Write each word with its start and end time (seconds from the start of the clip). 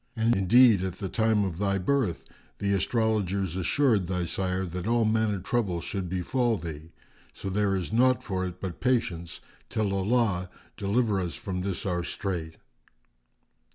And 0.15 0.35
indeed, 0.35 0.81
at 0.81 0.93
the 0.93 1.09
time 1.09 1.43
of 1.45 1.59
thy 1.59 1.77
birth, 1.77 2.25
the 2.57 2.73
astrologers 2.73 3.55
assured 3.55 4.07
thy 4.07 4.25
sire 4.25 4.65
that 4.65 4.87
all 4.87 5.05
manner 5.05 5.37
troubles 5.37 5.83
should 5.83 6.09
befal 6.09 6.57
thee. 6.57 6.91
So 7.35 7.51
there 7.51 7.75
is 7.75 7.93
naught 7.93 8.23
for 8.23 8.43
it 8.47 8.59
but 8.59 8.81
patience 8.81 9.41
till 9.69 9.93
Allah 9.93 10.49
deliver 10.75 11.21
us 11.21 11.35
from 11.35 11.61
this 11.61 11.85
our 11.85 12.03
strait." 12.03 12.55